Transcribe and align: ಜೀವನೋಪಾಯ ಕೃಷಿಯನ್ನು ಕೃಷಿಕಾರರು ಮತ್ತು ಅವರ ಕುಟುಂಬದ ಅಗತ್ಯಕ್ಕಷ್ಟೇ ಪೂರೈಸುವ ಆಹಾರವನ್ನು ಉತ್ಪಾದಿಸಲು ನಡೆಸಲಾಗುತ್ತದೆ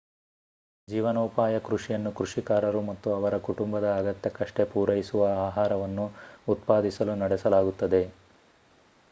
ಜೀವನೋಪಾಯ 0.87 1.55
ಕೃಷಿಯನ್ನು 1.59 2.11
ಕೃಷಿಕಾರರು 2.11 2.81
ಮತ್ತು 2.81 3.13
ಅವರ 3.13 3.37
ಕುಟುಂಬದ 3.39 3.93
ಅಗತ್ಯಕ್ಕಷ್ಟೇ 3.99 4.65
ಪೂರೈಸುವ 4.71 5.23
ಆಹಾರವನ್ನು 5.45 6.07
ಉತ್ಪಾದಿಸಲು 6.47 7.15
ನಡೆಸಲಾಗುತ್ತದೆ 7.23 8.03